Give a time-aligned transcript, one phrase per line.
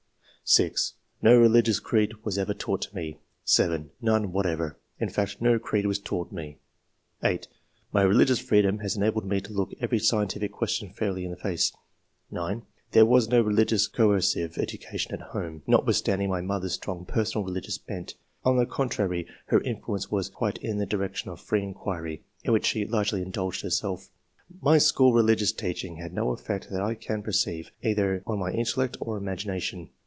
[0.43, 0.95] 6.
[1.21, 3.15] No religious creed was ever taught to me."
[3.45, 4.77] 7." None whatever.
[4.99, 6.57] In fact, no creed was taught me."
[7.23, 7.47] 8.
[7.93, 11.71] "My religious freedom has enabled me to look every scientific question fairly in the face."
[12.31, 15.61] 9." There was no religious coercive education at home.
[15.65, 15.71] 138 ENGLISH MEN OF SCIENCE.
[15.71, 15.71] [chap.
[15.71, 18.15] notwithstanding my mother's strong personal religious bent.
[18.43, 22.65] On the contrary, her influence was quite in the direction of free inquiry, in which
[22.65, 24.09] she largely indulged herself.
[24.61, 28.51] My school religious teaching had no effect that I can per ceive, either on my
[28.51, 29.91] intellect or imagination.